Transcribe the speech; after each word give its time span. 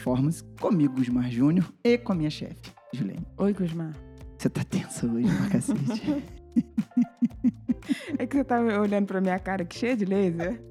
Performance, 0.00 0.44
comigo, 0.60 0.94
Gusmar 0.96 1.30
Júnior, 1.30 1.72
e 1.82 1.96
com 1.96 2.12
a 2.12 2.14
minha 2.14 2.28
chefe, 2.28 2.70
Juliane. 2.92 3.26
Oi, 3.38 3.54
Gusmar. 3.54 3.96
Você 4.36 4.50
tá 4.50 4.62
tensa 4.62 5.06
hoje, 5.06 5.26
pra 5.34 5.48
cacete. 5.48 6.22
É 8.18 8.26
que 8.26 8.36
você 8.36 8.42
tá 8.44 8.60
olhando 8.60 9.06
pra 9.06 9.20
minha 9.20 9.38
cara 9.38 9.64
que 9.64 9.76
cheia 9.78 9.96
de 9.96 10.04
laser. 10.04 10.60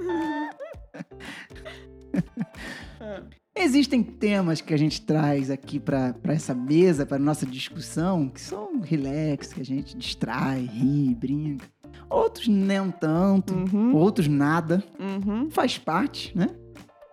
Existem 3.55 4.03
temas 4.03 4.59
que 4.61 4.73
a 4.73 4.77
gente 4.77 5.01
traz 5.01 5.49
aqui 5.49 5.79
para 5.79 6.13
essa 6.25 6.53
mesa, 6.53 7.05
para 7.05 7.17
nossa 7.17 7.45
discussão, 7.45 8.27
que 8.27 8.41
são 8.41 8.81
relax, 8.81 9.53
que 9.53 9.61
a 9.61 9.65
gente 9.65 9.95
distrai, 9.97 10.59
ri, 10.65 11.15
brinca. 11.15 11.65
Outros 12.09 12.47
nem 12.49 12.91
tanto, 12.91 13.53
Uhum. 13.53 13.95
outros 13.95 14.27
nada. 14.27 14.83
Uhum. 14.99 15.49
Faz 15.49 15.77
parte, 15.77 16.37
né? 16.37 16.49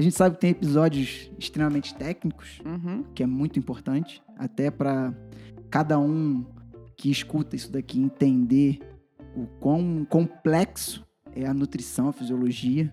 A 0.02 0.05
gente 0.05 0.16
sabe 0.16 0.34
que 0.34 0.41
tem 0.41 0.51
episódios 0.51 1.30
extremamente 1.38 1.95
técnicos, 1.95 2.61
Uhum. 2.66 3.05
que 3.15 3.23
é 3.23 3.27
muito 3.27 3.56
importante, 3.56 4.20
até 4.37 4.69
para 4.69 5.15
cada 5.70 5.97
um 5.97 6.45
que 6.97 7.09
escuta 7.09 7.55
isso 7.55 7.70
daqui 7.70 8.01
entender 8.01 8.80
o 9.37 9.47
quão 9.61 10.05
complexo 10.11 11.06
é 11.37 11.47
a 11.47 11.55
nutrição, 11.55 12.09
a 12.09 12.12
fisiologia. 12.12 12.92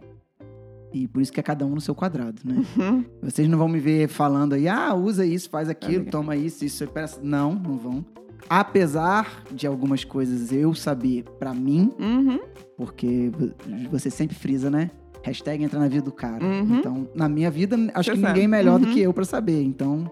E 0.94 1.08
por 1.08 1.20
isso 1.20 1.34
que 1.34 1.40
é 1.40 1.44
cada 1.44 1.66
um 1.66 1.74
no 1.74 1.82
seu 1.82 1.96
quadrado, 1.96 2.44
né? 2.46 2.64
Uhum. 2.78 3.04
Vocês 3.24 3.48
não 3.50 3.58
vão 3.58 3.68
me 3.68 3.80
ver 3.80 4.08
falando 4.08 4.54
aí, 4.54 4.68
ah, 4.68 4.94
usa 4.94 5.26
isso, 5.26 5.50
faz 5.50 5.68
aquilo, 5.68 6.04
Faz 6.04 6.12
toma 6.12 6.36
isso, 6.36 6.64
isso. 6.64 6.86
peça. 6.90 7.20
Não, 7.24 7.56
não 7.56 7.76
vão. 7.76 8.06
Apesar 8.48 9.44
de 9.52 9.66
algumas 9.66 10.04
coisas 10.04 10.52
eu 10.52 10.76
saber 10.76 11.24
pra 11.40 11.56
mim, 11.56 11.92
Uhum. 12.00 12.40
porque 12.78 13.32
vo- 13.36 13.52
você 13.90 14.12
sempre 14.12 14.36
frisa, 14.36 14.70
né? 14.70 14.92
Hashtag 15.24 15.64
entra 15.64 15.80
na 15.80 15.88
vida 15.88 16.02
do 16.04 16.12
cara. 16.12 16.44
Uhum. 16.46 16.80
Então, 16.80 17.10
na 17.14 17.28
minha 17.28 17.52
vida, 17.52 17.76
acho 17.94 18.10
Você 18.10 18.16
que 18.16 18.22
sabe. 18.22 18.34
ninguém 18.34 18.48
melhor 18.48 18.80
do 18.80 18.88
Uhum. 18.88 18.94
que 18.94 19.00
eu 19.02 19.14
pra 19.14 19.26
saber. 19.26 19.62
Então, 19.62 20.10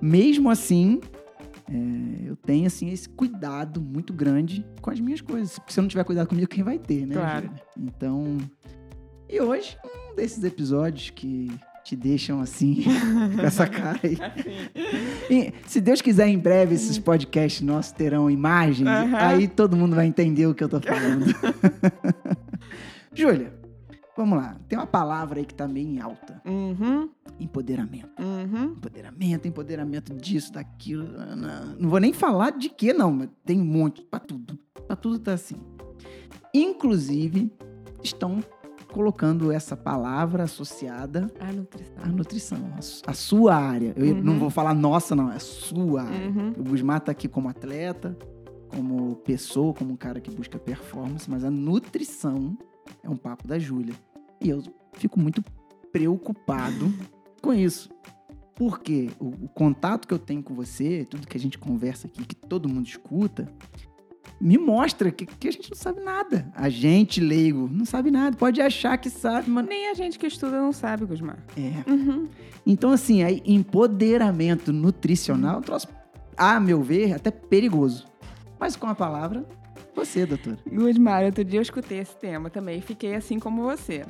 mesmo 0.00 0.48
assim, 0.50 1.00
é, 1.68 2.28
eu 2.30 2.36
tenho, 2.36 2.66
assim, 2.66 2.90
esse 2.90 3.08
cuidado 3.08 3.80
muito 3.80 4.12
grande 4.12 4.64
com 4.80 4.90
as 4.90 5.00
minhas 5.00 5.20
coisas. 5.20 5.58
Se 5.66 5.78
eu 5.80 5.82
não 5.82 5.88
tiver 5.88 6.04
cuidado 6.04 6.28
comigo, 6.28 6.46
quem 6.48 6.62
vai 6.62 6.78
ter, 6.78 7.06
né? 7.06 7.14
Claro. 7.16 7.50
Então, 7.76 8.36
e 9.28 9.40
hoje, 9.40 9.76
um 9.84 10.14
desses 10.14 10.42
episódios 10.44 11.10
que 11.10 11.50
te 11.82 11.94
deixam 11.96 12.40
assim, 12.40 12.82
com 13.36 13.42
essa 13.42 13.66
cara 13.66 13.98
aí. 14.02 14.16
E, 15.30 15.52
se 15.68 15.80
Deus 15.80 16.00
quiser, 16.00 16.28
em 16.28 16.38
breve, 16.38 16.74
esses 16.76 16.98
podcasts 16.98 17.62
nossos 17.62 17.92
terão 17.92 18.30
imagens. 18.30 18.88
Aham. 18.88 19.16
Aí 19.18 19.48
todo 19.48 19.76
mundo 19.76 19.94
vai 19.96 20.06
entender 20.06 20.46
o 20.46 20.54
que 20.54 20.62
eu 20.64 20.68
tô 20.68 20.80
falando. 20.80 21.24
Júlia, 23.14 23.52
vamos 24.16 24.38
lá. 24.38 24.56
Tem 24.68 24.78
uma 24.78 24.86
palavra 24.86 25.38
aí 25.40 25.44
que 25.44 25.54
tá 25.54 25.66
meio 25.68 25.88
em 25.88 26.00
alta. 26.00 26.40
Uhum. 26.44 27.08
Empoderamento. 27.38 28.10
Uhum. 28.22 28.64
Empoderamento, 28.72 29.48
empoderamento 29.48 30.14
disso, 30.14 30.52
daquilo. 30.52 31.06
Não, 31.78 31.88
vou 31.88 32.00
nem 32.00 32.12
falar 32.12 32.50
de 32.52 32.68
que, 32.68 32.92
não. 32.92 33.12
mas 33.12 33.28
Tem 33.44 33.60
um 33.60 33.64
monte, 33.64 34.02
pra 34.02 34.18
tudo. 34.20 34.58
Pra 34.86 34.96
tudo 34.96 35.18
tá 35.18 35.32
assim. 35.34 35.56
Inclusive, 36.54 37.52
estão 38.02 38.42
colocando 38.92 39.52
essa 39.52 39.76
palavra 39.76 40.44
associada 40.44 41.30
A 41.38 41.52
nutrição. 41.52 42.02
à 42.02 42.06
nutrição, 42.06 42.58
a 43.06 43.12
sua 43.12 43.54
área. 43.54 43.92
Eu 43.96 44.14
Uhum. 44.14 44.22
não 44.22 44.38
vou 44.38 44.48
falar 44.48 44.72
nossa, 44.74 45.14
não, 45.14 45.30
é 45.30 45.36
a 45.36 45.40
sua 45.40 46.04
área. 46.04 46.28
Uhum. 46.30 46.52
O 46.58 46.62
Gusmar 46.64 47.00
tá 47.00 47.12
aqui 47.12 47.28
como 47.28 47.48
atleta, 47.48 48.16
como 48.68 49.16
pessoa, 49.16 49.74
como 49.74 49.92
um 49.92 49.96
cara 49.96 50.20
que 50.20 50.30
busca 50.30 50.58
performance, 50.58 51.30
mas 51.30 51.44
a 51.44 51.50
nutrição 51.50 52.56
é 53.02 53.10
um 53.10 53.16
papo 53.16 53.46
da 53.46 53.58
Júlia. 53.58 53.94
E 54.40 54.48
eu 54.50 54.62
fico 54.94 55.18
muito 55.18 55.42
preocupado 55.92 56.92
com 57.40 57.52
isso. 57.52 57.90
Porque 58.54 59.10
o, 59.20 59.26
o 59.26 59.48
contato 59.48 60.08
que 60.08 60.14
eu 60.14 60.18
tenho 60.18 60.42
com 60.42 60.54
você, 60.54 61.06
tudo 61.08 61.26
que 61.26 61.36
a 61.36 61.40
gente 61.40 61.58
conversa 61.58 62.06
aqui, 62.06 62.24
que 62.24 62.34
todo 62.34 62.68
mundo 62.68 62.86
escuta, 62.86 63.52
me 64.40 64.58
mostra 64.58 65.10
que, 65.10 65.26
que 65.26 65.48
a 65.48 65.50
gente 65.50 65.70
não 65.70 65.76
sabe 65.76 66.00
nada. 66.00 66.50
A 66.54 66.68
gente, 66.68 67.20
leigo, 67.20 67.68
não 67.70 67.84
sabe 67.84 68.10
nada. 68.10 68.36
Pode 68.36 68.60
achar 68.60 68.96
que 68.98 69.10
sabe, 69.10 69.50
mas 69.50 69.66
Nem 69.66 69.88
a 69.90 69.94
gente 69.94 70.18
que 70.18 70.26
estuda 70.26 70.60
não 70.60 70.72
sabe, 70.72 71.04
Gusmar. 71.04 71.38
é. 71.56 71.90
Uhum. 71.90 72.28
Então, 72.66 72.90
assim, 72.90 73.22
aí, 73.22 73.42
empoderamento 73.46 74.72
nutricional 74.72 75.56
é 75.56 75.58
um 75.58 75.62
troço, 75.62 75.88
a 76.36 76.58
meu 76.58 76.82
ver, 76.82 77.12
até 77.12 77.30
perigoso. 77.30 78.06
Mas 78.58 78.74
com 78.74 78.86
a 78.86 78.94
palavra, 78.94 79.46
você, 79.96 80.24
doutora. 80.26 80.58
Gusmar, 80.70 81.24
outro 81.24 81.44
dia 81.44 81.58
eu 81.58 81.62
escutei 81.62 81.98
esse 81.98 82.16
tema 82.16 82.48
também 82.50 82.78
e 82.78 82.80
fiquei 82.82 83.14
assim 83.14 83.38
como 83.40 83.62
você. 83.62 84.04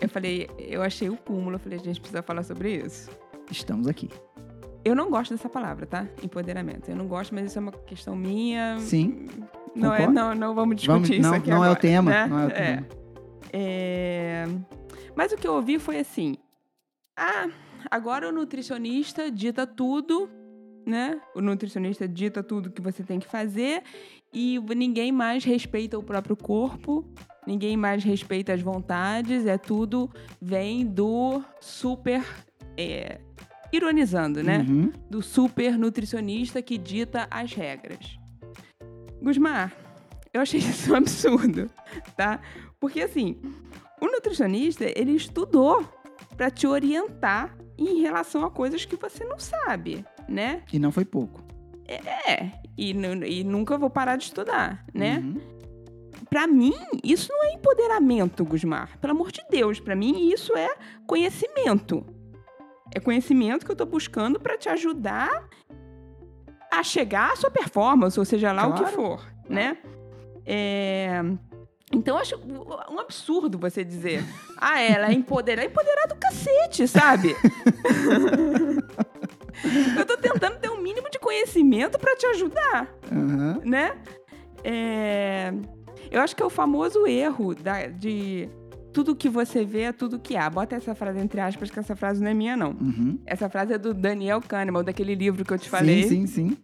eu 0.00 0.08
falei, 0.08 0.48
eu 0.58 0.82
achei 0.82 1.08
o 1.10 1.16
cúmulo, 1.16 1.56
eu 1.56 1.58
falei, 1.58 1.78
a 1.78 1.82
gente 1.82 2.00
precisa 2.00 2.22
falar 2.22 2.42
sobre 2.44 2.76
isso. 2.84 3.10
Estamos 3.50 3.86
aqui. 3.88 4.08
Eu 4.84 4.94
não 4.94 5.10
gosto 5.10 5.32
dessa 5.34 5.48
palavra, 5.48 5.84
tá? 5.86 6.06
Empoderamento. 6.22 6.88
Eu 6.88 6.96
não 6.96 7.06
gosto, 7.06 7.34
mas 7.34 7.46
isso 7.46 7.58
é 7.58 7.62
uma 7.62 7.72
questão 7.72 8.14
minha. 8.16 8.78
Sim. 8.78 9.26
Não, 9.74 9.92
é, 9.94 10.06
não, 10.06 10.34
não 10.34 10.54
vamos 10.54 10.76
discutir 10.76 10.92
Vamos- 10.92 11.10
isso 11.10 11.20
não, 11.22 11.34
aqui 11.34 11.50
não 11.50 11.56
é 11.56 11.60
o 11.60 11.64
agora, 11.64 11.80
tema, 11.80 12.10
né? 12.10 12.26
não 12.26 12.38
é 12.40 12.46
o 12.46 12.50
É. 12.50 12.52
tema. 12.76 12.86
É, 13.52 14.46
Mas 15.14 15.32
o 15.32 15.36
que 15.36 15.46
eu 15.46 15.54
ouvi 15.54 15.78
foi 15.78 15.98
assim: 15.98 16.36
ah, 17.16 17.48
agora 17.90 18.28
o 18.28 18.32
nutricionista 18.32 19.30
dita 19.30 19.66
tudo, 19.66 20.30
né? 20.86 21.20
O 21.34 21.40
nutricionista 21.40 22.06
dita 22.08 22.42
tudo 22.42 22.70
que 22.70 22.80
você 22.80 23.02
tem 23.02 23.18
que 23.18 23.26
fazer 23.26 23.82
e 24.32 24.58
ninguém 24.74 25.12
mais 25.12 25.44
respeita 25.44 25.98
o 25.98 26.02
próprio 26.02 26.36
corpo, 26.36 27.04
ninguém 27.46 27.76
mais 27.76 28.04
respeita 28.04 28.52
as 28.52 28.62
vontades, 28.62 29.46
é 29.46 29.58
tudo 29.58 30.10
vem 30.40 30.86
do 30.86 31.42
super. 31.60 32.22
é, 32.76 33.20
ironizando, 33.72 34.42
né? 34.42 34.66
Uhum. 34.68 34.92
do 35.08 35.22
super 35.22 35.78
nutricionista 35.78 36.60
que 36.60 36.76
dita 36.76 37.28
as 37.30 37.52
regras. 37.52 38.18
Gusmar, 39.22 39.72
eu 40.32 40.40
achei 40.40 40.58
isso 40.60 40.92
um 40.92 40.96
absurdo, 40.96 41.70
tá? 42.16 42.40
Porque 42.78 43.00
assim, 43.02 43.38
o 44.00 44.06
nutricionista, 44.06 44.84
ele 44.96 45.12
estudou 45.12 45.86
para 46.36 46.50
te 46.50 46.66
orientar 46.66 47.56
em 47.78 48.00
relação 48.00 48.44
a 48.44 48.50
coisas 48.50 48.84
que 48.84 48.96
você 48.96 49.24
não 49.24 49.38
sabe, 49.38 50.04
né? 50.30 50.62
E 50.72 50.78
não 50.78 50.90
foi 50.92 51.04
pouco. 51.04 51.42
É, 51.88 52.52
e, 52.78 52.94
nu- 52.94 53.24
e 53.26 53.42
nunca 53.42 53.76
vou 53.76 53.90
parar 53.90 54.16
de 54.16 54.24
estudar, 54.24 54.84
né? 54.94 55.18
Uhum. 55.18 55.40
Pra 56.28 56.46
mim, 56.46 56.72
isso 57.02 57.32
não 57.32 57.44
é 57.44 57.52
empoderamento, 57.54 58.44
Gusmar. 58.44 58.96
Pelo 59.00 59.12
amor 59.12 59.32
de 59.32 59.42
Deus, 59.50 59.80
pra 59.80 59.96
mim 59.96 60.30
isso 60.30 60.56
é 60.56 60.68
conhecimento. 61.06 62.06
É 62.94 63.00
conhecimento 63.00 63.66
que 63.66 63.72
eu 63.72 63.76
tô 63.76 63.84
buscando 63.84 64.38
pra 64.38 64.56
te 64.56 64.68
ajudar 64.68 65.48
a 66.72 66.82
chegar 66.84 67.32
à 67.32 67.36
sua 67.36 67.50
performance, 67.50 68.18
ou 68.18 68.24
seja 68.24 68.52
lá 68.52 68.66
o 68.68 68.74
que 68.74 68.80
Claro. 68.80 68.94
for, 68.94 69.26
né? 69.48 69.76
É, 70.46 71.20
Então, 71.92 72.14
eu 72.16 72.20
acho 72.22 72.36
um 72.88 73.00
absurdo 73.00 73.58
você 73.58 73.82
dizer, 73.84 74.22
ah, 74.56 74.80
ela 74.80 75.08
é 75.08 75.12
empoderada. 75.12 75.66
Empoderar 75.66 76.06
do 76.06 76.14
cacete, 76.14 76.86
sabe? 76.86 77.34
eu 79.98 80.06
tô 80.06 80.16
tentando 80.16 80.58
ter 80.58 80.70
um 80.70 80.80
mínimo 80.80 81.08
de 81.10 81.18
conhecimento 81.18 81.98
pra 81.98 82.16
te 82.16 82.26
ajudar 82.26 82.88
Aham. 83.10 83.60
né? 83.64 83.92
É, 84.64 85.52
Eu 86.10 86.20
acho 86.20 86.34
que 86.34 86.42
é 86.42 86.46
o 86.46 86.50
famoso 86.50 87.06
erro 87.06 87.54
da- 87.54 87.86
de 87.86 88.48
tudo 88.92 89.14
que 89.14 89.28
você 89.28 89.64
vê 89.64 89.82
é 89.82 89.92
tudo 89.92 90.18
que 90.18 90.36
há. 90.36 90.50
Bota 90.50 90.74
essa 90.74 90.94
frase 90.94 91.20
entre 91.20 91.40
aspas, 91.40 91.70
que 91.70 91.78
essa 91.78 91.94
frase 91.94 92.20
não 92.22 92.30
é 92.30 92.34
minha, 92.34 92.56
não. 92.56 92.70
Uhum. 92.70 93.18
Essa 93.24 93.48
frase 93.48 93.74
é 93.74 93.78
do 93.78 93.94
Daniel 93.94 94.40
Kahneman, 94.40 94.82
daquele 94.82 95.14
livro 95.14 95.44
que 95.44 95.52
eu 95.52 95.58
te 95.58 95.68
falei. 95.70 96.02
Sim, 96.04 96.26
sim, 96.26 96.48
sim. 96.48 96.56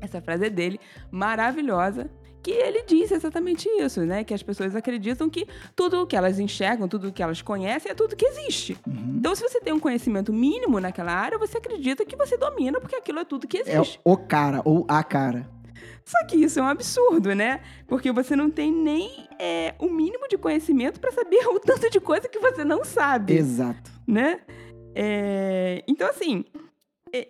Essa 0.00 0.20
frase 0.20 0.46
é 0.46 0.50
dele, 0.50 0.78
maravilhosa, 1.10 2.10
que 2.42 2.50
ele 2.50 2.82
diz 2.84 3.10
exatamente 3.12 3.68
isso, 3.78 4.00
né? 4.04 4.24
Que 4.24 4.34
as 4.34 4.42
pessoas 4.42 4.74
acreditam 4.74 5.30
que 5.30 5.46
tudo 5.76 6.02
o 6.02 6.06
que 6.06 6.16
elas 6.16 6.38
enxergam, 6.38 6.88
tudo 6.88 7.08
o 7.08 7.12
que 7.12 7.22
elas 7.22 7.40
conhecem 7.40 7.92
é 7.92 7.94
tudo 7.94 8.16
que 8.16 8.26
existe. 8.26 8.76
Uhum. 8.86 9.16
Então, 9.18 9.34
se 9.34 9.42
você 9.42 9.60
tem 9.60 9.72
um 9.72 9.78
conhecimento 9.80 10.32
mínimo 10.32 10.80
naquela 10.80 11.12
área, 11.12 11.38
você 11.38 11.58
acredita 11.58 12.04
que 12.04 12.16
você 12.16 12.36
domina, 12.36 12.80
porque 12.80 12.96
aquilo 12.96 13.20
é 13.20 13.24
tudo 13.24 13.46
que 13.46 13.58
É 13.58 13.60
existe. 13.60 14.00
o 14.04 14.16
cara 14.16 14.60
ou 14.64 14.84
a 14.88 15.02
cara. 15.04 15.48
Só 16.04 16.26
que 16.26 16.36
isso 16.36 16.58
é 16.58 16.62
um 16.62 16.66
absurdo, 16.66 17.32
né? 17.32 17.60
Porque 17.86 18.10
você 18.10 18.34
não 18.34 18.50
tem 18.50 18.72
nem 18.72 19.28
é, 19.38 19.74
o 19.78 19.88
mínimo 19.88 20.26
de 20.28 20.36
conhecimento 20.36 20.98
para 20.98 21.12
saber 21.12 21.46
o 21.46 21.60
tanto 21.60 21.88
de 21.88 22.00
coisa 22.00 22.28
que 22.28 22.40
você 22.40 22.64
não 22.64 22.84
sabe, 22.84 23.34
Exato. 23.34 23.88
né? 24.06 24.40
É, 24.94 25.82
então, 25.86 26.08
assim, 26.10 26.44
é, 27.12 27.28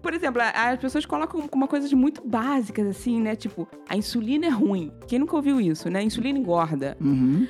por 0.00 0.14
exemplo, 0.14 0.40
as 0.40 0.78
pessoas 0.78 1.04
colocam 1.04 1.48
uma 1.52 1.66
coisa 1.66 1.88
de 1.88 1.96
muito 1.96 2.22
básicas, 2.26 2.86
assim, 2.86 3.20
né? 3.20 3.34
Tipo, 3.34 3.68
a 3.88 3.96
insulina 3.96 4.46
é 4.46 4.50
ruim. 4.50 4.92
Quem 5.08 5.18
nunca 5.18 5.34
ouviu 5.34 5.60
isso, 5.60 5.90
né? 5.90 5.98
A 5.98 6.02
insulina 6.02 6.38
engorda. 6.38 6.96
Uhum. 7.00 7.48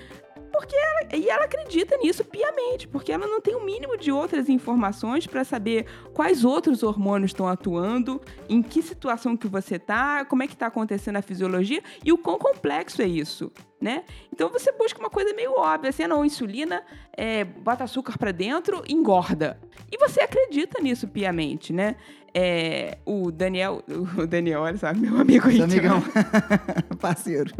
porque 0.52 0.76
ela, 0.76 1.17
e 1.17 1.29
ela 1.29 1.44
acredita 1.44 1.96
nisso 1.96 2.25
piamente, 2.25 2.87
porque 2.87 3.11
ela 3.11 3.26
não 3.26 3.40
tem 3.40 3.55
o 3.55 3.64
mínimo 3.64 3.96
de 3.99 4.12
outras 4.12 4.49
informações 4.49 5.26
para 5.26 5.44
saber 5.44 5.87
quais 6.14 6.44
outros 6.44 6.82
hormônios 6.82 7.31
estão 7.31 7.49
atuando, 7.49 8.20
em 8.49 8.62
que 8.62 8.81
situação 8.81 9.37
que 9.37 9.49
você 9.49 9.78
tá, 9.78 10.25
como 10.25 10.43
é 10.43 10.46
que 10.46 10.56
tá 10.56 10.67
acontecendo 10.67 11.17
a 11.17 11.23
fisiologia 11.23 11.82
e 12.05 12.12
o 12.12 12.19
quão 12.19 12.38
complexo 12.38 13.02
é 13.02 13.06
isso. 13.06 13.50
Né? 13.81 14.05
Então 14.32 14.49
você 14.49 14.70
busca 14.70 15.00
uma 15.00 15.11
coisa 15.11 15.35
meio 15.35 15.58
óbvia, 15.58 15.90
assim, 15.90 16.05
ah, 16.05 16.08
não, 16.08 16.25
insulina, 16.25 16.85
é, 17.17 17.43
bota 17.43 17.82
açúcar 17.82 18.17
para 18.17 18.31
dentro, 18.31 18.85
engorda. 18.88 19.58
E 19.90 19.99
você 19.99 20.20
acredita 20.20 20.81
nisso 20.81 21.08
piamente, 21.08 21.73
né? 21.73 21.96
É, 22.34 22.99
o 23.05 23.31
Daniel, 23.31 23.82
o 24.17 24.26
Daniel, 24.26 24.62
olha 24.62 24.79
só, 24.79 24.93
meu 24.94 25.19
amigo 25.19 25.50
Seu 25.50 25.64
amigão, 25.64 26.02
parceiro. 26.99 27.52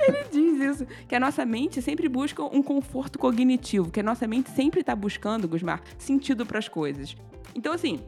Ele 0.00 0.24
diz 0.30 0.60
isso, 0.60 0.86
que 1.08 1.14
a 1.14 1.20
nossa 1.20 1.44
mente 1.46 1.80
sempre 1.80 2.08
busca 2.08 2.42
um 2.42 2.62
conforto 2.62 3.18
cognitivo, 3.18 3.90
que 3.90 4.00
a 4.00 4.02
nossa 4.02 4.26
mente 4.26 4.50
sempre 4.50 4.80
está 4.80 4.94
buscando, 4.94 5.48
Gusmar, 5.48 5.80
sentido 5.98 6.44
para 6.44 6.58
as 6.58 6.68
coisas. 6.68 7.16
Então, 7.54 7.72
assim, 7.72 8.00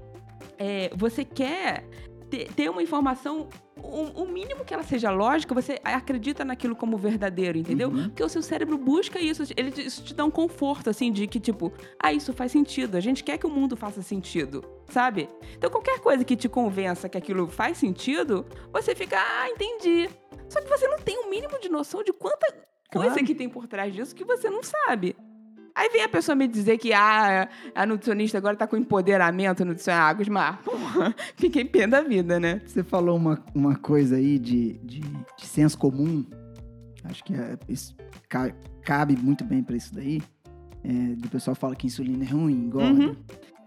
é, 0.58 0.90
você 0.94 1.24
quer 1.24 1.84
ter, 2.28 2.52
ter 2.52 2.70
uma 2.70 2.82
informação 2.82 3.48
o, 3.76 4.22
o, 4.22 4.28
mínimo 4.28 4.64
que 4.64 4.74
ela 4.74 4.82
seja 4.82 5.10
lógica, 5.10 5.54
você 5.54 5.78
acredita 5.84 6.44
naquilo 6.44 6.74
como 6.74 6.96
verdadeiro, 6.96 7.58
entendeu? 7.58 7.88
Uhum. 7.88 8.08
Porque 8.08 8.22
o 8.22 8.28
seu 8.28 8.42
cérebro 8.42 8.76
busca 8.76 9.20
isso, 9.20 9.42
ele, 9.56 9.70
isso 9.80 10.02
te 10.02 10.14
dá 10.14 10.24
um 10.24 10.30
conforto, 10.30 10.90
assim, 10.90 11.12
de 11.12 11.26
que, 11.26 11.38
tipo, 11.38 11.72
ah, 11.98 12.12
isso 12.12 12.32
faz 12.32 12.52
sentido, 12.52 12.96
a 12.96 13.00
gente 13.00 13.22
quer 13.22 13.38
que 13.38 13.46
o 13.46 13.50
mundo 13.50 13.76
faça 13.76 14.02
sentido, 14.02 14.64
sabe? 14.88 15.28
Então, 15.56 15.70
qualquer 15.70 16.00
coisa 16.00 16.24
que 16.24 16.36
te 16.36 16.48
convença 16.48 17.08
que 17.08 17.16
aquilo 17.16 17.46
faz 17.48 17.78
sentido, 17.78 18.44
você 18.72 18.94
fica, 18.94 19.16
ah, 19.18 19.48
entendi. 19.48 20.08
Só 20.48 20.60
que 20.60 20.68
você 20.68 20.88
não 20.88 20.98
tem 20.98 21.18
o 21.18 21.26
um 21.26 21.30
mínimo 21.30 21.58
de 21.60 21.68
noção 21.68 22.02
de 22.02 22.12
quanta 22.12 22.46
coisa 22.90 23.10
claro. 23.10 23.26
que 23.26 23.34
tem 23.34 23.48
por 23.48 23.66
trás 23.66 23.94
disso 23.94 24.14
que 24.14 24.24
você 24.24 24.50
não 24.50 24.62
sabe. 24.62 25.14
Aí 25.78 25.90
vem 25.90 26.02
a 26.02 26.08
pessoa 26.08 26.34
me 26.34 26.48
dizer 26.48 26.76
que 26.76 26.92
ah, 26.92 27.48
a 27.72 27.86
nutricionista 27.86 28.36
agora 28.36 28.56
tá 28.56 28.66
com 28.66 28.76
empoderamento 28.76 29.64
nutricional. 29.64 30.08
Ah, 30.08 30.12
Gusmar, 30.12 30.60
porra, 30.66 31.14
fiquei 31.36 31.64
pé 31.64 31.86
da 31.86 32.00
vida, 32.00 32.40
né? 32.40 32.60
Você 32.66 32.82
falou 32.82 33.16
uma, 33.16 33.40
uma 33.54 33.76
coisa 33.76 34.16
aí 34.16 34.40
de, 34.40 34.72
de, 34.78 34.98
de 34.98 35.46
senso 35.46 35.78
comum. 35.78 36.26
Acho 37.04 37.22
que 37.22 37.32
é, 37.32 37.56
isso 37.68 37.94
cabe 38.82 39.16
muito 39.16 39.44
bem 39.44 39.62
para 39.62 39.76
isso 39.76 39.94
daí. 39.94 40.20
É, 40.82 41.14
do 41.14 41.28
pessoal 41.28 41.54
fala 41.54 41.76
que 41.76 41.86
insulina 41.86 42.24
é 42.24 42.28
ruim, 42.28 42.54
engorda. 42.54 43.04
Uhum. 43.04 43.16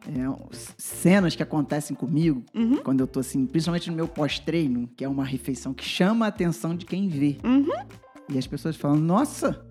É, 0.05 0.57
cenas 0.77 1.33
que 1.33 1.43
acontecem 1.43 1.95
comigo, 1.95 2.43
uhum. 2.53 2.77
quando 2.83 2.99
eu 2.99 3.07
tô 3.07 3.21
assim, 3.21 3.45
principalmente 3.45 3.89
no 3.89 3.95
meu 3.95 4.07
pós-treino, 4.09 4.89
que 4.97 5.05
é 5.05 5.07
uma 5.07 5.23
refeição 5.23 5.73
que 5.73 5.85
chama 5.85 6.25
a 6.25 6.27
atenção 6.27 6.75
de 6.75 6.85
quem 6.85 7.07
vê. 7.07 7.37
Uhum. 7.41 7.71
E 8.27 8.37
as 8.37 8.45
pessoas 8.45 8.75
falam, 8.75 8.97
nossa, 8.97 9.65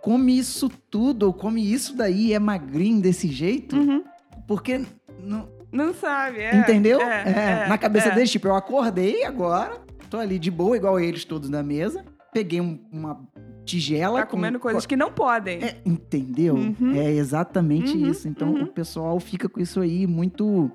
come 0.00 0.38
isso 0.38 0.68
tudo, 0.90 1.24
ou 1.24 1.32
come 1.32 1.72
isso 1.72 1.96
daí, 1.96 2.32
é 2.32 2.38
magrinho 2.38 3.00
desse 3.00 3.28
jeito, 3.28 3.76
uhum. 3.76 4.04
porque 4.46 4.80
não... 5.22 5.48
Não 5.72 5.94
sabe, 5.94 6.40
é. 6.40 6.56
Entendeu? 6.56 7.00
É, 7.00 7.22
é, 7.24 7.64
é 7.64 7.68
na 7.68 7.78
cabeça 7.78 8.08
é. 8.08 8.14
deles, 8.16 8.28
tipo, 8.28 8.48
eu 8.48 8.56
acordei 8.56 9.22
agora, 9.22 9.80
tô 10.10 10.18
ali 10.18 10.36
de 10.36 10.50
boa, 10.50 10.76
igual 10.76 10.98
eles 10.98 11.24
todos 11.24 11.48
na 11.48 11.62
mesa, 11.62 12.04
peguei 12.32 12.60
um, 12.60 12.76
uma 12.90 13.20
tigela. 13.64 14.20
Tá 14.20 14.26
comendo 14.26 14.58
com... 14.58 14.62
coisas 14.62 14.84
que 14.84 14.96
não 14.96 15.12
podem. 15.12 15.62
É, 15.62 15.80
entendeu? 15.84 16.56
Uhum. 16.56 16.94
É 16.94 17.12
exatamente 17.12 17.96
uhum. 17.96 18.10
isso. 18.10 18.26
Então 18.28 18.52
uhum. 18.52 18.64
o 18.64 18.66
pessoal 18.66 19.20
fica 19.20 19.48
com 19.48 19.60
isso 19.60 19.80
aí 19.80 20.08
muito, 20.08 20.68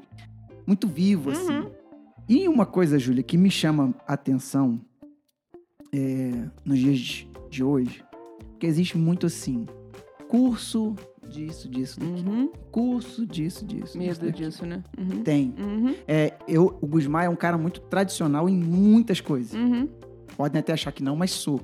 muito 0.66 0.88
vivo, 0.88 1.32
assim. 1.32 1.52
Uhum. 1.52 1.72
E 2.28 2.48
uma 2.48 2.66
coisa, 2.66 2.98
Júlia, 2.98 3.22
que 3.22 3.38
me 3.38 3.52
chama 3.52 3.94
a 4.08 4.14
atenção 4.14 4.80
é, 5.94 6.32
nos 6.64 6.80
dias 6.80 7.28
de 7.50 7.64
hoje 7.64 8.05
porque 8.66 8.68
existe 8.68 8.98
muito 8.98 9.26
assim, 9.26 9.66
curso 10.28 10.96
disso, 11.28 11.70
disso, 11.70 12.00
daqui. 12.00 12.28
Uhum. 12.28 12.52
Curso 12.72 13.26
disso, 13.26 13.66
disso. 13.66 13.98
Medo 13.98 14.32
disso, 14.32 14.66
né? 14.66 14.84
Uhum. 14.98 15.24
Tem. 15.24 15.54
Uhum. 15.58 15.96
É, 16.08 16.34
eu, 16.48 16.78
o 16.82 16.88
Gusmar 16.88 17.26
é 17.26 17.30
um 17.30 17.36
cara 17.36 17.58
muito 17.58 17.82
tradicional 17.82 18.50
em 18.50 18.58
muitas 18.58 19.22
coisas. 19.22 19.54
Uhum. 19.54 19.88
Podem 20.36 20.60
até 20.60 20.74
achar 20.74 20.92
que 20.92 21.04
não, 21.04 21.16
mas 21.16 21.32
sou. 21.32 21.62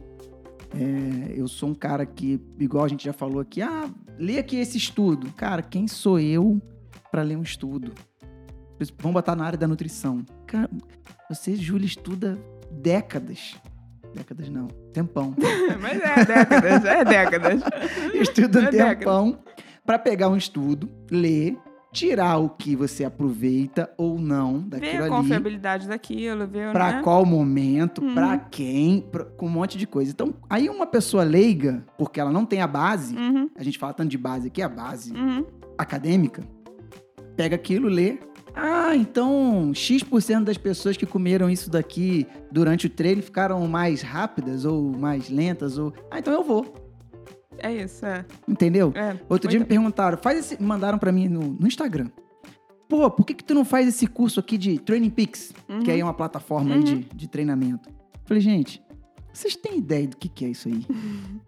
É, 0.74 1.34
eu 1.36 1.48
sou 1.48 1.70
um 1.70 1.74
cara 1.74 2.06
que, 2.06 2.40
igual 2.60 2.86
a 2.86 2.88
gente 2.88 3.04
já 3.04 3.14
falou 3.14 3.42
aqui, 3.42 3.62
ah, 3.62 3.90
lê 4.18 4.38
aqui 4.38 4.58
esse 4.58 4.78
estudo. 4.78 5.32
Cara, 5.34 5.62
quem 5.62 5.88
sou 5.88 6.20
eu 6.20 6.62
para 7.12 7.24
ler 7.24 7.36
um 7.36 7.44
estudo? 7.44 7.92
Vamos 9.00 9.14
botar 9.14 9.36
na 9.36 9.46
área 9.46 9.58
da 9.58 9.68
nutrição. 9.68 10.26
Cara, 10.48 10.70
você, 11.30 11.56
Júlia, 11.56 11.86
estuda 11.86 12.40
décadas 12.72 13.56
Décadas 14.14 14.50
não. 14.50 14.68
Tempão. 14.94 15.34
Mas 15.82 16.02
é 16.02 16.26
décadas, 16.26 16.86
é 16.86 17.06
décadas. 17.06 17.62
Estuda 18.14 18.60
um 18.60 18.64
é 18.64 18.96
tempão 18.96 19.40
para 19.86 19.98
pegar 19.98 20.30
um 20.30 20.38
estudo, 20.38 20.90
ler, 21.10 21.58
tirar 21.92 22.38
o 22.38 22.50
que 22.50 22.76
você 22.76 23.04
aproveita 23.04 23.92
ou 23.98 24.18
não 24.20 24.62
daquilo 24.62 24.92
ver 24.92 24.98
a 24.98 25.02
ali. 25.02 25.10
confiabilidade 25.10 25.88
daquilo, 25.88 26.48
ver 26.48 26.72
para 26.72 26.94
né? 26.94 27.02
qual 27.04 27.26
momento, 27.26 28.02
uhum. 28.02 28.14
para 28.14 28.38
quem, 28.38 29.02
pra, 29.02 29.26
com 29.26 29.48
um 29.48 29.50
monte 29.50 29.78
de 29.78 29.86
coisa. 29.86 30.12
Então, 30.12 30.34
aí 30.50 30.70
uma 30.70 30.88
pessoa 30.88 31.24
leiga, 31.24 31.86
porque 31.98 32.20
ela 32.20 32.32
não 32.32 32.46
tem 32.46 32.62
a 32.62 32.68
base, 32.68 33.16
uhum. 33.16 33.50
a 33.56 33.64
gente 33.64 33.78
fala 33.78 33.94
tanto 33.94 34.10
de 34.10 34.18
base 34.18 34.48
aqui, 34.48 34.62
a 34.62 34.70
base 34.70 35.12
uhum. 35.14 35.46
acadêmica, 35.78 36.44
pega 37.36 37.56
aquilo, 37.56 37.88
lê, 37.88 38.20
ah, 38.56 38.96
então 38.96 39.72
X% 39.74 40.44
das 40.44 40.58
pessoas 40.58 40.98
que 40.98 41.06
comeram 41.06 41.50
isso 41.50 41.70
daqui 41.70 42.28
durante 42.52 42.88
o 42.88 42.90
treino 42.90 43.22
ficaram 43.22 43.66
mais 43.68 44.02
rápidas 44.02 44.66
ou 44.66 44.92
mais 44.92 45.30
lentas 45.30 45.78
ou 45.78 45.94
ah, 46.10 46.20
então 46.20 46.34
eu 46.34 46.44
vou. 46.44 46.74
É 47.58 47.74
isso, 47.74 48.06
é. 48.06 48.26
Entendeu? 48.48 48.92
É, 48.96 49.18
Outro 49.30 49.50
dia 49.50 49.60
me 49.60 49.66
perguntaram, 49.66 50.18
faz 50.18 50.40
esse, 50.40 50.62
mandaram 50.62 50.98
para 50.98 51.12
mim 51.12 51.28
no, 51.28 51.42
no, 51.42 51.68
Instagram. 51.68 52.10
Pô, 52.90 53.10
por 53.10 53.26
que 53.26 53.34
que 53.34 53.44
tu 53.44 53.54
não 53.54 53.64
faz 53.64 53.88
esse 53.88 54.08
curso 54.08 54.40
aqui 54.40 54.58
de 54.58 54.80
Training 54.80 55.12
Peaks, 55.12 55.54
uhum. 55.70 55.82
que 55.82 55.92
aí 55.92 56.00
é 56.00 56.04
uma 56.04 56.14
plataforma 56.14 56.76
uhum. 56.76 56.84
de, 56.84 56.96
de 57.14 57.28
treinamento? 57.28 57.90
Falei, 58.26 58.42
gente, 58.42 58.82
vocês 59.32 59.56
têm 59.56 59.78
ideia 59.78 60.08
do 60.08 60.18
que, 60.18 60.28
que 60.28 60.46
é 60.46 60.50
isso 60.50 60.68
aí? 60.68 60.86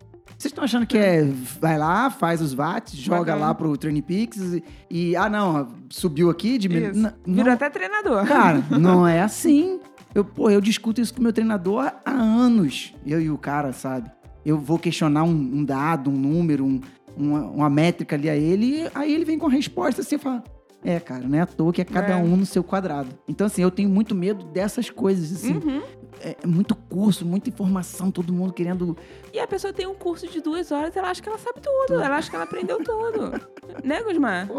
Vocês 0.44 0.52
estão 0.52 0.66
achando 0.66 0.86
que 0.86 0.98
é. 0.98 1.24
Vai 1.62 1.78
lá, 1.78 2.10
faz 2.10 2.42
os 2.42 2.54
watts, 2.54 2.98
joga 2.98 3.34
lá 3.34 3.54
pro 3.54 3.78
Training 3.78 4.02
Peaks 4.02 4.42
e, 4.42 4.64
e. 4.92 5.16
Ah, 5.16 5.30
não, 5.30 5.70
subiu 5.90 6.30
aqui, 6.30 6.58
diminuiu. 6.58 7.14
Virou 7.26 7.54
até 7.54 7.70
treinador. 7.70 8.28
Cara, 8.28 8.62
não 8.78 9.08
é 9.08 9.22
assim. 9.22 9.80
Eu, 10.14 10.26
pô, 10.26 10.50
eu 10.50 10.60
discuto 10.60 11.00
isso 11.00 11.14
com 11.14 11.22
o 11.22 11.24
meu 11.24 11.32
treinador 11.32 11.90
há 12.04 12.12
anos. 12.12 12.94
Eu 13.06 13.22
e 13.22 13.30
o 13.30 13.38
cara, 13.38 13.72
sabe? 13.72 14.12
Eu 14.46 14.58
vou 14.60 14.78
questionar 14.78 15.24
um, 15.24 15.30
um 15.30 15.64
dado, 15.64 16.10
um 16.10 16.18
número, 16.18 16.66
um, 16.66 16.82
uma, 17.16 17.42
uma, 17.44 17.70
métrica 17.70 18.18
ali 18.18 18.30
a 18.30 18.36
ele, 18.36 18.90
aí 18.94 19.14
ele 19.14 19.24
vem 19.24 19.40
com 19.40 19.48
a 19.48 19.50
resposta 19.50 20.02
assim 20.02 20.16
e 20.16 20.20
fala. 20.20 20.44
É, 20.84 21.00
cara, 21.00 21.26
não 21.26 21.38
é 21.38 21.42
à 21.42 21.46
toa 21.46 21.72
que 21.72 21.82
é 21.82 21.86
cada 21.86 22.20
é. 22.20 22.22
um 22.22 22.36
no 22.36 22.46
seu 22.46 22.66
quadrado. 22.66 23.18
Então, 23.30 23.48
assim, 23.48 23.62
eu 23.62 23.72
tenho 23.72 23.88
muito 23.88 24.14
medo 24.14 24.44
dessas 24.44 24.90
coisas, 24.90 25.32
assim. 25.32 25.54
Uhum. 25.54 25.82
É, 26.22 26.36
é 26.42 26.48
muito 26.48 26.76
curso, 26.76 27.26
muita 27.26 27.50
informação, 27.50 28.12
todo 28.12 28.32
mundo 28.32 28.54
querendo. 28.54 28.98
E 29.34 29.40
a 29.40 29.48
pessoa 29.48 29.74
tem 29.74 29.88
um 29.88 29.94
curso 29.94 30.28
de 30.28 30.42
duas 30.42 30.72
horas, 30.72 30.96
ela 30.96 31.10
acha 31.10 31.22
que 31.22 31.30
ela 31.30 31.38
sabe 31.38 31.60
tudo, 31.62 32.00
ela 32.00 32.18
acha 32.18 32.30
que 32.30 32.36
ela 32.36 32.46
aprendeu 32.46 32.84
tudo. 32.84 33.32
né, 33.84 34.02
Gusmar? 34.04 34.50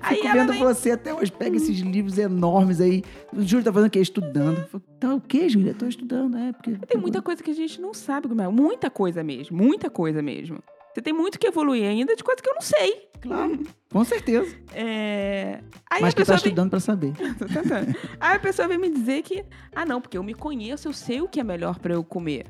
Aí 0.00 0.18
Fico 0.18 0.32
vendo 0.32 0.52
vem... 0.52 0.62
você 0.62 0.92
até 0.92 1.12
hoje, 1.12 1.32
pega 1.32 1.56
esses 1.56 1.78
livros 1.80 2.18
enormes 2.18 2.80
aí. 2.80 3.02
O 3.32 3.42
Júlio 3.42 3.64
tá 3.64 3.72
fazendo 3.72 3.88
o 3.88 3.90
quê? 3.90 4.00
Estudando. 4.00 4.82
Tá 5.00 5.14
o 5.14 5.20
quê, 5.20 5.48
Júlia? 5.48 5.74
Tô 5.74 5.86
estudando, 5.86 6.36
é. 6.36 6.52
Porque... 6.52 6.72
Tem 6.86 7.00
muita 7.00 7.20
coisa 7.20 7.42
que 7.42 7.50
a 7.50 7.54
gente 7.54 7.80
não 7.80 7.92
sabe, 7.92 8.28
Gusmar. 8.28 8.50
Muita 8.50 8.88
coisa 8.90 9.22
mesmo, 9.24 9.56
muita 9.56 9.90
coisa 9.90 10.22
mesmo. 10.22 10.62
Você 10.94 11.02
tem 11.02 11.12
muito 11.12 11.40
que 11.40 11.48
evoluir 11.48 11.84
ainda 11.84 12.14
de 12.14 12.22
coisas 12.22 12.40
que 12.40 12.48
eu 12.48 12.54
não 12.54 12.62
sei. 12.62 13.08
Claro, 13.20 13.58
com 13.90 14.04
certeza. 14.04 14.56
É... 14.72 15.58
Aí 15.90 16.00
Mas 16.00 16.14
a 16.14 16.16
tu 16.16 16.24
tá 16.24 16.34
estudando 16.36 16.66
vem... 16.66 16.70
para 16.70 16.80
saber. 16.80 17.12
Tô 17.36 17.46
tentando. 17.46 17.96
Aí 18.20 18.36
a 18.36 18.38
pessoa 18.38 18.68
vem 18.68 18.78
me 18.78 18.88
dizer 18.88 19.22
que, 19.22 19.44
ah, 19.74 19.84
não, 19.84 20.00
porque 20.00 20.16
eu 20.16 20.22
me 20.22 20.34
conheço, 20.34 20.86
eu 20.86 20.92
sei 20.92 21.20
o 21.20 21.28
que 21.28 21.40
é 21.40 21.44
melhor 21.44 21.80
para 21.80 21.94
eu 21.94 22.04
comer. 22.04 22.46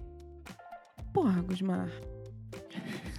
Porra, 1.12 1.40
Gusmar. 1.40 1.88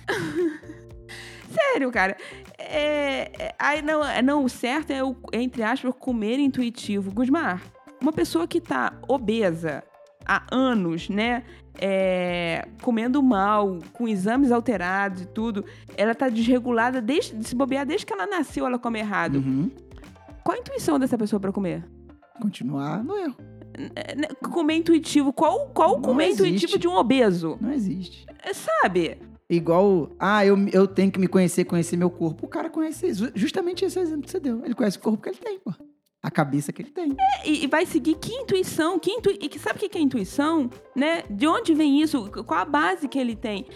Sério, 1.50 1.92
cara. 1.92 2.16
É, 2.60 3.32
é, 3.40 3.56
aí 3.58 3.82
não, 3.82 4.06
é, 4.06 4.22
não, 4.22 4.44
o 4.44 4.50
certo 4.50 4.92
é 4.92 5.04
o, 5.04 5.16
entre 5.34 5.64
aspas, 5.64 5.92
comer 5.98 6.38
intuitivo. 6.38 7.12
Gusmar, 7.12 7.64
uma 8.00 8.14
pessoa 8.14 8.48
que 8.48 8.62
tá 8.62 8.94
obesa 9.08 9.84
há 10.26 10.46
anos, 10.52 11.10
né? 11.10 11.44
É, 11.80 12.68
comendo 12.82 13.22
mal, 13.22 13.80
com 13.94 14.08
exames 14.08 14.52
alterados 14.52 15.22
e 15.22 15.26
tudo, 15.26 15.66
ela 15.98 16.16
tá 16.16 16.30
desregulada 16.30 17.02
desde 17.02 17.36
de 17.36 17.48
se 17.48 17.56
bobear 17.56 17.86
desde 17.86 18.06
que 18.06 18.14
ela 18.14 18.26
nasceu, 18.26 18.66
ela 18.66 18.80
come 18.80 19.00
errado. 19.00 19.36
Uhum. 19.36 19.72
Qual 20.44 20.56
a 20.56 20.60
intuição 20.60 21.00
dessa 21.00 21.18
pessoa 21.18 21.40
para 21.40 21.52
comer? 21.52 21.84
Continuar 22.40 23.04
no 23.04 23.18
erro. 23.18 23.36
Comer 24.52 24.76
intuitivo. 24.76 25.34
Qual, 25.34 25.68
qual 25.74 25.98
o 25.98 26.02
comer 26.02 26.26
existe. 26.26 26.44
intuitivo 26.44 26.80
de 26.80 26.88
um 26.88 26.96
obeso? 26.96 27.58
Não 27.60 27.72
existe. 27.72 28.26
É, 28.44 28.54
sabe? 28.54 29.18
Igual, 29.50 30.10
ah, 30.20 30.46
eu, 30.46 30.58
eu 30.72 30.88
tenho 30.88 31.12
que 31.12 31.20
me 31.20 31.28
conhecer, 31.28 31.66
conhecer 31.66 31.98
meu 31.98 32.10
corpo. 32.10 32.46
O 32.46 32.50
cara 32.50 32.70
conhece 32.70 33.12
justamente 33.34 33.86
esse 33.86 34.00
exemplo 34.00 34.24
que 34.24 34.32
você 34.32 34.40
deu. 34.40 34.64
Ele 34.64 34.74
conhece 34.74 34.98
o 34.98 35.02
corpo 35.02 35.22
que 35.22 35.30
ele 35.30 35.38
tem, 35.38 35.60
pô 35.60 35.74
a 36.26 36.32
cabeça 36.32 36.74
que 36.74 36.82
ele 36.82 36.90
tem. 36.90 37.16
É, 37.44 37.48
e, 37.48 37.68
vai 37.68 37.86
seguir 37.86 38.16
que 38.16 38.34
intuição, 38.34 38.98
que 38.98 39.12
intu... 39.12 39.30
e 39.30 39.48
que 39.48 39.60
sabe 39.60 39.78
o 39.78 39.90
que 39.90 39.96
é 39.96 40.02
intuição, 40.02 40.68
né? 40.96 41.24
De 41.30 41.46
onde 41.48 41.76
vem 41.76 42.02
isso? 42.02 42.32
Qual 42.44 42.60
a 42.60 42.66
base 42.66 43.08
que 43.08 43.20
ele 43.20 43.36
tem? 43.36 43.68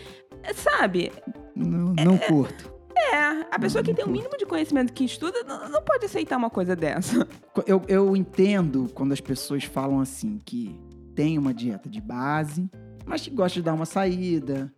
Sabe? 0.56 1.12
Não, 1.56 1.94
não 1.94 2.18
curto. 2.18 2.74
É, 2.98 3.46
a 3.52 3.60
pessoa 3.60 3.84
que 3.84 3.92
não 3.92 3.96
tem 3.96 4.04
o 4.04 4.08
curto. 4.08 4.18
mínimo 4.18 4.38
de 4.38 4.46
conhecimento 4.48 4.92
que 4.94 5.06
estuda 5.06 5.44
não, 5.44 5.70
não 5.70 5.82
pode 5.84 6.06
aceitar 6.06 6.38
uma 6.38 6.50
coisa 6.50 6.76
dessa. 6.76 7.28
Eu, 7.68 7.84
eu 7.88 8.16
entendo 8.16 8.90
quando 8.96 9.12
as 9.12 9.22
pessoas 9.22 9.64
falam 9.64 10.00
assim 10.00 10.40
que 10.44 10.76
tem 11.14 11.38
uma 11.38 11.54
dieta 11.54 11.88
de 11.88 12.02
base, 12.02 12.68
mas 13.06 13.22
que 13.22 13.30
gosta 13.30 13.60
de 13.60 13.64
dar 13.64 13.76
uma 13.76 13.86
saída, 13.86 14.74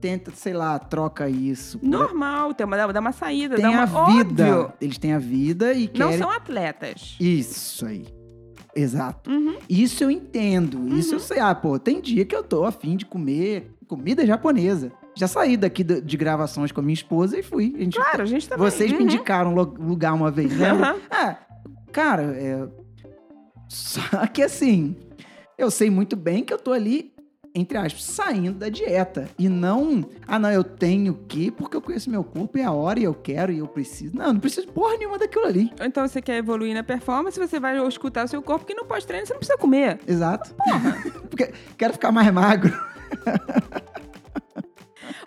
tenta, 0.00 0.30
sei 0.34 0.52
lá, 0.52 0.78
troca 0.78 1.28
isso. 1.28 1.78
Normal, 1.82 2.54
tem 2.54 2.66
uma, 2.66 2.76
dá 2.92 3.00
uma 3.00 3.12
saída, 3.12 3.56
tem 3.56 3.64
dá 3.64 3.70
uma 3.70 3.82
a 3.82 4.06
vida. 4.12 4.44
óbvio. 4.58 4.72
Eles 4.80 4.98
têm 4.98 5.12
a 5.12 5.18
vida 5.18 5.72
e 5.74 5.86
Não 5.86 6.08
querem. 6.08 6.18
são 6.18 6.30
atletas. 6.30 7.16
Isso 7.20 7.84
aí. 7.86 8.06
Exato. 8.74 9.30
Uhum. 9.30 9.56
Isso 9.68 10.04
eu 10.04 10.10
entendo. 10.10 10.88
Isso 10.96 11.14
eu 11.14 11.20
sei. 11.20 11.40
Ah, 11.40 11.54
pô, 11.54 11.78
tem 11.78 12.00
dia 12.00 12.24
que 12.24 12.34
eu 12.34 12.42
tô 12.42 12.64
afim 12.64 12.96
de 12.96 13.04
comer 13.04 13.72
comida 13.88 14.24
japonesa. 14.24 14.92
Já 15.16 15.26
saí 15.26 15.56
daqui 15.56 15.82
do- 15.82 16.00
de 16.00 16.16
gravações 16.16 16.70
com 16.70 16.80
a 16.80 16.82
minha 16.82 16.94
esposa 16.94 17.36
e 17.36 17.42
fui. 17.42 17.74
A 17.76 17.80
gente, 17.80 17.96
Claro, 17.96 18.22
a 18.22 18.26
gente 18.26 18.48
também. 18.48 18.64
Vocês 18.70 18.92
me 18.92 18.98
Uhum. 18.98 19.04
indicaram 19.04 19.52
lo- 19.54 19.74
lugar 19.78 20.14
uma 20.14 20.30
vez, 20.30 20.56
lembra? 20.56 20.96
Ah, 21.10 21.36
cara, 21.92 22.22
é... 22.36 22.68
Só 23.68 24.26
que 24.32 24.42
assim, 24.42 24.96
eu 25.58 25.70
sei 25.70 25.90
muito 25.90 26.14
bem 26.16 26.44
que 26.44 26.52
eu 26.54 26.58
tô 26.58 26.72
ali, 26.72 27.09
entre 27.54 27.76
aspas, 27.76 28.04
saindo 28.04 28.58
da 28.58 28.68
dieta. 28.68 29.28
E 29.38 29.48
não, 29.48 30.04
ah, 30.26 30.38
não, 30.38 30.50
eu 30.50 30.62
tenho 30.62 31.14
que, 31.28 31.50
porque 31.50 31.76
eu 31.76 31.82
conheço 31.82 32.08
meu 32.10 32.22
corpo 32.22 32.56
e 32.56 32.60
é 32.60 32.64
a 32.64 32.72
hora 32.72 33.00
e 33.00 33.04
eu 33.04 33.14
quero 33.14 33.52
e 33.52 33.58
eu 33.58 33.66
preciso. 33.66 34.16
Não, 34.16 34.32
não 34.32 34.40
preciso 34.40 34.66
de 34.66 34.72
porra 34.72 34.96
nenhuma 34.96 35.18
daquilo 35.18 35.46
ali. 35.46 35.72
Então 35.80 36.06
você 36.06 36.22
quer 36.22 36.36
evoluir 36.36 36.74
na 36.74 36.82
performance, 36.82 37.38
você 37.38 37.58
vai 37.58 37.76
escutar 37.86 38.24
o 38.24 38.28
seu 38.28 38.40
corpo 38.42 38.64
que 38.64 38.74
no 38.74 38.84
pós-treino 38.84 39.26
você 39.26 39.32
não 39.32 39.40
precisa 39.40 39.58
comer. 39.58 39.98
Exato. 40.06 40.54
porque 41.28 41.52
quero 41.76 41.92
ficar 41.94 42.12
mais 42.12 42.32
magro. 42.32 42.72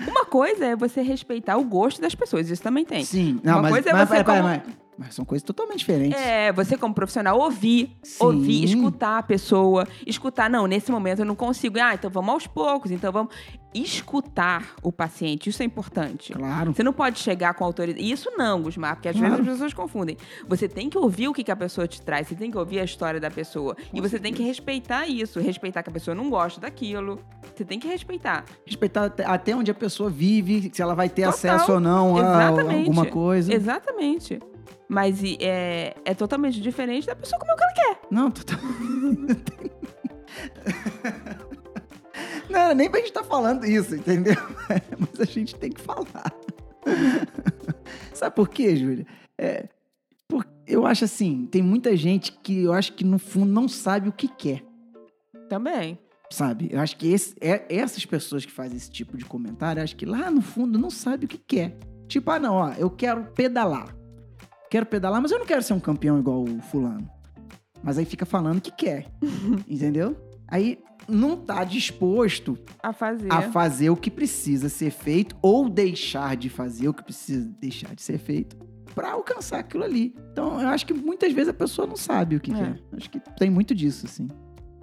Uma 0.08 0.26
coisa 0.26 0.66
é 0.66 0.76
você 0.76 1.02
respeitar 1.02 1.58
o 1.58 1.64
gosto 1.64 2.02
das 2.02 2.16
pessoas, 2.16 2.50
isso 2.50 2.62
também 2.62 2.86
tem. 2.86 3.04
Sim. 3.04 3.40
Não, 3.44 3.54
Uma 3.56 3.62
mas, 3.64 3.72
coisa 3.72 3.90
é 3.90 3.94
mas, 3.94 4.10
você 4.10 4.16
pera, 4.16 4.24
como- 4.24 4.44
mas- 4.44 4.62
mas 5.04 5.16
são 5.16 5.26
coisas 5.26 5.44
totalmente 5.46 5.80
diferentes. 5.80 6.20
É, 6.20 6.52
você 6.52 6.78
como 6.78 6.94
profissional 6.94 7.38
ouvir, 7.40 7.96
Sim. 8.04 8.24
ouvir, 8.24 8.64
escutar 8.64 9.18
a 9.20 9.24
pessoa, 9.24 9.88
escutar, 10.08 10.50
não, 10.50 10.66
nesse 10.68 10.92
momento 10.92 11.20
eu 11.20 11.26
não 11.26 11.36
consigo, 11.36 11.78
ah, 11.80 11.94
então 11.94 12.10
vamos 12.10 12.30
aos 12.34 12.48
poucos, 12.48 12.92
então 12.92 13.12
vamos 13.12 13.34
escutar 13.74 14.76
o 14.84 14.92
paciente, 14.92 15.50
isso 15.50 15.62
é 15.62 15.66
importante. 15.66 16.32
Claro. 16.32 16.74
Você 16.74 16.84
não 16.84 16.94
pode 16.94 17.20
chegar 17.20 17.54
com 17.56 17.64
autoridade. 17.66 18.08
Isso 18.12 18.30
não, 18.38 18.62
Gusmar, 18.62 18.96
porque 18.96 19.10
às 19.10 19.16
Claro. 19.18 19.32
vezes 19.38 19.48
as 19.48 19.54
pessoas 19.54 19.74
confundem. 19.74 20.16
Você 20.48 20.68
tem 20.68 20.90
que 20.90 20.98
ouvir 20.98 21.28
o 21.28 21.34
que, 21.34 21.44
que 21.44 21.52
a 21.52 21.56
pessoa 21.56 21.88
te 21.88 22.02
traz, 22.02 22.28
você 22.28 22.36
tem 22.36 22.52
que 22.52 22.58
ouvir 22.58 22.80
a 22.80 22.84
história 22.84 23.20
da 23.20 23.32
pessoa. 23.32 23.76
e 23.94 24.00
você 24.02 24.20
tem 24.20 24.34
que 24.34 24.44
respeitar 24.44 25.08
isso, 25.08 25.40
respeitar 25.40 25.84
que 25.84 25.90
a 25.90 25.94
pessoa 25.94 26.14
não 26.16 26.30
gosta 26.30 26.62
daquilo. 26.62 27.20
Você 27.56 27.66
tem 27.66 27.80
que 27.80 27.88
respeitar. 27.88 28.46
Respeitar 28.66 29.12
até- 29.26 29.56
onde 29.56 29.72
a 29.72 29.74
pessoa 29.74 30.10
vive, 30.10 30.70
se 30.74 30.82
ela 30.82 30.94
vai 30.96 31.10
ter 31.10 31.24
Total. 31.24 31.30
acesso 31.56 31.72
ou 31.74 31.80
não 31.80 32.16
a 32.16 32.20
Exatamente. 32.20 32.80
alguma 32.80 33.06
coisa. 33.06 33.54
Exatamente. 33.54 34.40
Mas 34.90 35.22
é, 35.40 35.96
é 36.06 36.14
totalmente 36.14 36.60
diferente 36.62 37.08
da 37.08 37.16
pessoa 37.16 37.40
comer 37.40 37.54
o 37.54 37.56
que 37.56 37.64
ela 37.64 37.74
quer. 37.74 38.00
Não, 38.12 38.30
total. 38.32 38.60
Não 42.50 42.60
era 42.60 42.76
nem 42.76 42.90
pra 42.90 43.00
gente 43.00 43.10
estar 43.10 43.24
falando 43.24 43.66
isso, 43.66 43.96
entendeu? 43.96 44.36
Mas 45.00 45.20
a 45.20 45.26
gente 45.26 45.56
tem 45.56 45.72
que 45.72 45.82
falar. 45.82 46.32
Sabe 48.14 48.36
por 48.36 48.50
quê, 48.50 48.76
Júlia? 48.76 49.06
É, 49.38 49.68
por- 50.28 50.46
eu 50.68 50.86
acho 50.86 51.06
assim, 51.06 51.48
tem 51.50 51.62
muita 51.64 51.96
gente 51.98 52.32
que 52.32 52.64
eu 52.64 52.74
acho 52.74 52.94
que 52.94 53.04
no 53.04 53.18
fundo 53.18 53.52
não 53.52 53.68
sabe 53.68 54.10
o 54.10 54.14
que 54.14 54.28
quer, 54.28 54.64
Também. 55.50 55.98
sabe? 56.30 56.70
Eu 56.72 56.80
acho 56.80 56.96
que 56.98 57.08
esse- 57.12 57.36
é- 57.42 57.66
essas 57.70 58.06
pessoas 58.06 58.46
que 58.46 58.52
fazem 58.52 58.78
esse 58.78 58.92
tipo 58.92 59.18
de 59.18 59.26
comentário, 59.26 59.82
acho 59.82 59.96
que 59.96 60.06
lá 60.06 60.30
no 60.30 60.42
fundo 60.42 60.78
não 60.78 60.90
sabe 60.92 61.26
o 61.26 61.28
que 61.28 61.38
quer. 61.38 61.78
Tipo, 62.08 62.30
ah 62.32 62.40
não, 62.40 62.56
ó, 62.56 62.74
eu 62.74 62.90
quero 62.90 63.24
pedalar. 63.32 63.96
Quero 64.74 64.88
pedalar, 64.88 65.22
mas 65.22 65.30
eu 65.32 65.38
não 65.38 65.46
quero 65.46 65.62
ser 65.62 65.74
um 65.74 65.80
campeão 65.80 66.18
igual 66.18 66.42
o 66.44 66.60
fulano. 66.64 67.08
Mas 67.84 68.00
aí 68.00 68.06
fica 68.06 68.26
falando 68.26 68.60
que 68.60 68.72
quer, 68.72 69.06
entendeu? 69.70 70.18
Aí 70.48 70.80
não 71.08 71.38
tá 71.38 71.64
disposto 71.64 72.58
A 72.82 72.92
fazer. 72.92 73.32
a 73.32 73.44
fazer 73.52 73.92
o 73.92 73.96
que 73.96 74.10
precisa 74.10 74.70
ser 74.70 74.90
feito 74.90 75.36
ou 75.44 75.70
deixar 75.70 76.36
de 76.36 76.50
fazer 76.50 76.88
o 76.90 76.94
que 76.94 77.04
precisa 77.04 77.48
deixar 77.62 77.94
de 77.94 78.02
ser 78.02 78.18
feito 78.18 78.58
para 78.96 79.12
alcançar 79.12 79.60
aquilo 79.60 79.84
ali. 79.84 80.16
Então, 80.32 80.60
eu 80.60 80.68
acho 80.70 80.88
que 80.88 80.94
muitas 80.96 81.32
vezes 81.34 81.50
a 81.50 81.54
pessoa 81.54 81.86
não 81.88 81.96
sabe 81.96 82.36
o 82.36 82.40
que 82.40 82.52
É. 82.52 82.56
quer. 82.56 82.80
Acho 82.94 83.12
que 83.12 83.20
tem 83.38 83.52
muito 83.52 83.76
disso, 83.76 84.08
assim. 84.08 84.28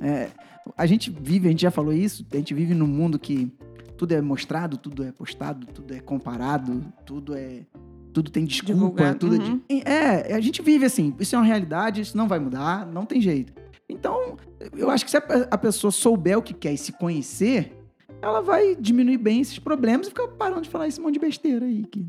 É, 0.01 0.29
a 0.77 0.87
gente 0.87 1.11
vive, 1.11 1.49
a 1.49 1.51
gente 1.51 1.63
já 1.63 1.71
falou 1.73 1.93
isso, 1.93 2.25
a 2.33 2.37
gente 2.37 2.55
vive 2.55 2.75
num 2.75 2.87
mundo 2.87 3.19
que 3.19 3.53
tudo 3.97 4.13
é 4.13 4.21
mostrado, 4.21 4.77
tudo 4.77 5.03
é 5.03 5.11
postado, 5.11 5.67
tudo 5.67 5.93
é 5.93 5.99
comparado, 5.99 6.81
tudo 7.05 7.35
é. 7.35 7.67
Tudo 8.13 8.31
tem 8.31 8.45
desculpa, 8.45 8.75
Divulgado, 8.75 9.19
tudo 9.19 9.41
uhum. 9.41 9.61
é, 9.69 10.33
é. 10.33 10.35
A 10.35 10.41
gente 10.41 10.63
vive 10.63 10.85
assim, 10.85 11.15
isso 11.19 11.35
é 11.35 11.39
uma 11.39 11.45
realidade, 11.45 12.01
isso 12.01 12.17
não 12.17 12.27
vai 12.27 12.39
mudar, 12.39 12.87
não 12.87 13.07
tem 13.07 13.21
jeito. 13.21 13.53
Então, 13.89 14.37
eu 14.77 14.91
acho 14.91 15.05
que 15.05 15.11
se 15.11 15.17
a, 15.17 15.23
a 15.51 15.59
pessoa 15.59 15.91
souber 15.91 16.39
o 16.39 16.43
que 16.43 16.55
quer 16.55 16.73
e 16.73 16.79
se 16.79 16.93
conhecer, 16.93 17.77
ela 18.23 18.41
vai 18.41 18.77
diminuir 18.77 19.19
bem 19.19 19.41
esses 19.41 19.59
problemas 19.59 20.07
e 20.07 20.11
ficar 20.11 20.29
parando 20.29 20.63
de 20.63 20.69
falar 20.69 20.89
esse 20.89 21.01
monte 21.01 21.15
de 21.15 21.21
besteira 21.21 21.65
aí. 21.65 21.85
Que... 21.85 22.07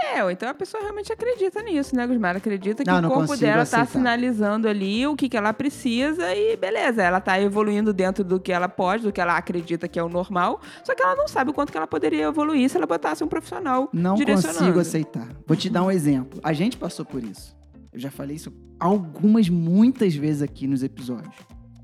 É, 0.00 0.22
ou 0.22 0.30
então 0.30 0.48
a 0.48 0.54
pessoa 0.54 0.80
realmente 0.82 1.12
acredita 1.12 1.60
nisso, 1.62 1.94
né, 1.94 2.06
Gusmar? 2.06 2.36
Acredita 2.36 2.84
que 2.84 2.90
Não, 2.90 2.98
o 2.98 3.02
não 3.02 3.10
corpo 3.10 3.36
dela 3.36 3.56
tá 3.66 3.82
aceitar. 3.82 3.86
sinalizando 3.86 4.68
ali 4.68 5.06
o 5.06 5.16
que, 5.16 5.28
que 5.28 5.36
ela 5.36 5.52
precisa 5.52 6.34
e 6.34 6.56
beleza, 6.56 7.02
ela 7.02 7.20
tá 7.20 7.40
evoluindo 7.40 7.92
dentro 7.92 8.22
do 8.22 8.38
que 8.38 8.52
ela 8.52 8.68
pode, 8.68 9.02
do 9.02 9.12
que 9.12 9.20
ela 9.20 9.36
acredita 9.36 9.88
que 9.88 9.98
é 9.98 10.02
o 10.02 10.08
normal, 10.08 10.60
só 10.84 10.94
que 10.94 11.02
ela 11.02 11.16
não 11.16 11.26
sabe 11.26 11.50
o 11.50 11.54
quanto 11.54 11.72
que 11.72 11.76
ela 11.76 11.86
poderia 11.86 12.26
evoluir 12.26 12.70
se 12.70 12.76
ela 12.76 12.86
botasse 12.86 13.24
um 13.24 13.28
profissional 13.28 13.88
Não 13.92 14.16
consigo 14.16 14.78
aceitar. 14.78 15.28
Vou 15.46 15.56
te 15.56 15.68
dar 15.68 15.82
um 15.82 15.90
exemplo. 15.90 16.40
A 16.44 16.52
gente 16.52 16.76
passou 16.76 17.04
por 17.04 17.22
isso. 17.24 17.56
Eu 17.92 17.98
já 17.98 18.10
falei 18.10 18.36
isso 18.36 18.52
algumas, 18.78 19.48
muitas 19.48 20.14
vezes 20.14 20.42
aqui 20.42 20.66
nos 20.68 20.82
episódios. 20.84 21.34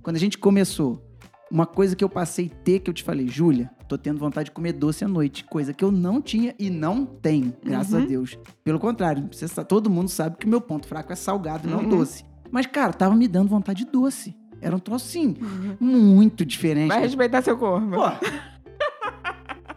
Quando 0.02 0.16
a 0.16 0.20
gente 0.20 0.38
começou, 0.38 1.04
uma 1.50 1.66
coisa 1.66 1.96
que 1.96 2.04
eu 2.04 2.08
passei 2.08 2.48
ter, 2.48 2.78
que 2.80 2.90
eu 2.90 2.94
te 2.94 3.02
falei, 3.02 3.26
Júlia, 3.26 3.70
tô 3.88 3.96
tendo 3.98 4.18
vontade 4.18 4.46
de 4.46 4.50
comer 4.52 4.72
doce 4.72 5.04
à 5.04 5.08
noite. 5.08 5.44
Coisa 5.44 5.72
que 5.72 5.84
eu 5.84 5.90
não 5.92 6.20
tinha 6.22 6.54
e 6.58 6.70
não 6.70 7.04
tenho, 7.04 7.52
graças 7.64 7.92
Uhum. 7.94 8.02
a 8.02 8.06
Deus. 8.06 8.38
Pelo 8.62 8.78
contrário, 8.78 9.28
você 9.30 9.46
todo 9.64 9.90
mundo 9.90 10.08
sabe 10.08 10.36
que 10.38 10.46
o 10.46 10.48
meu 10.48 10.60
ponto 10.60 10.86
fraco 10.86 11.12
é 11.12 11.16
salgado, 11.16 11.68
não 11.68 11.78
Uhum. 11.80 11.88
doce. 11.88 12.24
Mas, 12.50 12.66
cara, 12.66 12.92
tava 12.92 13.14
me 13.14 13.26
dando 13.28 13.48
vontade 13.48 13.84
de 13.84 13.90
doce. 13.90 14.34
Era 14.60 14.74
um 14.74 14.78
troço, 14.78 15.06
assim, 15.08 15.36
muito 15.80 16.44
diferente. 16.44 16.88
Vai 16.88 17.00
respeitar 17.02 17.42
seu 17.42 17.56
corpo. 17.58 17.88
Pô. 17.90 18.02